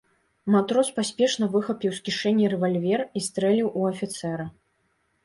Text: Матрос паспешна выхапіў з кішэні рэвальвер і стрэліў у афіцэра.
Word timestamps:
Матрос 0.53 0.87
паспешна 0.99 1.49
выхапіў 1.55 1.91
з 1.97 2.01
кішэні 2.07 2.49
рэвальвер 2.53 3.05
і 3.21 3.23
стрэліў 3.27 3.67
у 3.83 3.85
афіцэра. 3.91 4.45